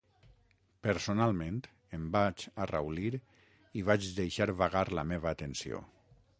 Personalment, 0.87 1.59
em 1.97 2.07
vaig 2.15 2.47
arraulir 2.65 3.13
i 3.83 3.87
vaig 3.93 4.11
deixar 4.21 4.51
vagar 4.65 4.85
la 5.01 5.09
meva 5.15 5.35
atenció. 5.37 5.87